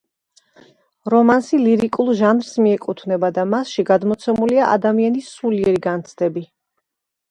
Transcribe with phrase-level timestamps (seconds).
[1.13, 6.49] რომანსი ლირიკულ ჟანრს მიეკუთვნება და მასში გადმოცემულია ადამიანის სულიერი განცდები.